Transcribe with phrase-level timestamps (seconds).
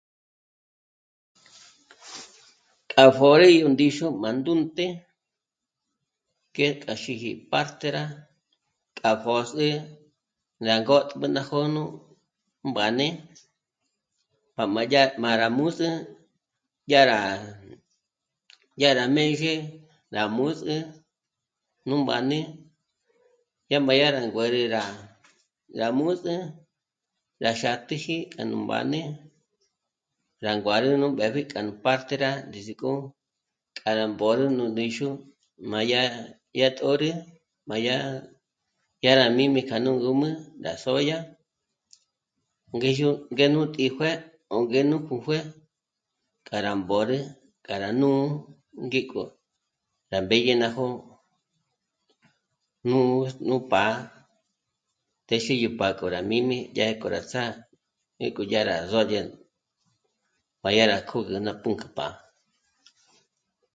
[2.89, 4.85] Kjá pjö̀rú yó ndíxu má ndū́nt'e
[6.55, 8.03] k'ej taxíji partera
[8.97, 9.67] k'a pjö̀s'ü
[10.67, 11.83] rá ngótm'ü ná jônü
[12.69, 13.07] mbáne
[14.55, 14.89] para dyá
[15.39, 15.89] rá m'at mǜs'ü
[16.89, 17.19] dyá rá...
[18.79, 19.55] dyá rá mêzhe
[20.15, 20.75] rá mǜs'ü
[21.87, 22.39] nú mbáne
[23.67, 26.33] dyá m'a dyá rá juêñeja mǜs'ü
[27.43, 29.01] rá xá'tiji k'a nú mbáne
[30.45, 32.29] rá nguârü nú mbèpji ká partera
[32.65, 32.91] zík'o
[33.77, 35.07] k'a rá mbö̌rü nú ndíxu
[35.71, 36.01] má dyá
[36.55, 37.11] 'ä̀tjorü,
[37.67, 40.29] m'a dyá rá jmī́mi kja nú ngûmü
[40.65, 41.17] rá sôdya
[42.75, 44.11] ngíxu ngé nú tíjue'e
[44.55, 45.43] 'óngenu kju jué'e
[46.47, 47.17] k'a rá mbö̌rü,
[47.65, 48.21] k'a rá nù'u
[48.85, 49.23] ngíko
[50.11, 50.89] rá mbèdye ná jó'o
[53.47, 53.93] nú pá'a
[55.27, 57.51] téxi yó pá'a k'o rá jmī́mi dyä̀k'o rá ts'á'a,
[58.17, 59.21] dyä̀k'o dyà rá sòdye
[60.61, 62.15] pa dya kö̌gü ná pǔnk'ü pá'a